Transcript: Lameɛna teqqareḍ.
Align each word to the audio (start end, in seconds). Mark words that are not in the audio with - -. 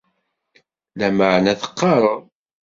Lameɛna 0.97 1.53
teqqareḍ. 1.61 2.21